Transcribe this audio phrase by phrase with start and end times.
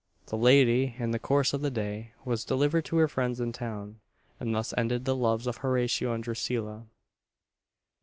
[0.25, 3.99] The lady, in the course of the day, was delivered to her friends in town;
[4.39, 6.87] and thus ended the loves of Horatio and Drusilla.